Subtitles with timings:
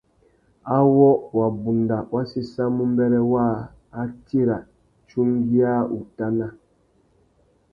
[0.75, 3.57] Awô wabunda wa séssamú mbêrê waā,
[3.99, 4.57] a tira
[5.07, 6.47] tsungüiawutana.